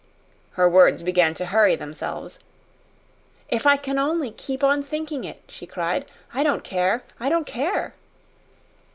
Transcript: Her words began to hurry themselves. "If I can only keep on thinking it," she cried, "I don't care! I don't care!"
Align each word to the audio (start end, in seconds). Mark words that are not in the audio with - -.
Her 0.53 0.67
words 0.67 1.03
began 1.03 1.35
to 1.35 1.45
hurry 1.45 1.75
themselves. 1.75 2.39
"If 3.49 3.67
I 3.67 3.77
can 3.77 3.99
only 3.99 4.31
keep 4.31 4.63
on 4.63 4.81
thinking 4.81 5.25
it," 5.25 5.43
she 5.47 5.67
cried, 5.67 6.05
"I 6.33 6.41
don't 6.41 6.63
care! 6.63 7.03
I 7.19 7.29
don't 7.29 7.45
care!" 7.45 7.93